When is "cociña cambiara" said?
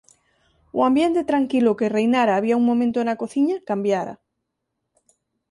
3.21-4.13